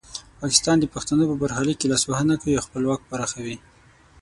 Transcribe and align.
پاکستان 0.41 0.77
د 0.79 0.85
پښتنو 0.93 1.23
په 1.29 1.35
برخلیک 1.41 1.77
کې 1.79 1.91
لاسوهنه 1.91 2.33
کوي 2.41 2.53
او 2.57 2.65
خپل 2.67 2.81
واک 2.85 3.01
پراخوي. 3.09 3.57